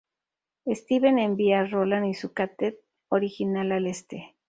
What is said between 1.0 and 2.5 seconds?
envía a Roland y su